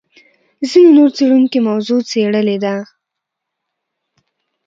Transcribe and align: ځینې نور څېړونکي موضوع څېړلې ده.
ځینې 0.69 0.91
نور 0.97 1.09
څېړونکي 1.17 1.59
موضوع 1.67 1.99
څېړلې 2.09 2.57
ده. 2.63 2.75